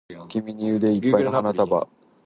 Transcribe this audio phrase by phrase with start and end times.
[0.29, 1.97] 君に腕いっぱいの花束を贈ろう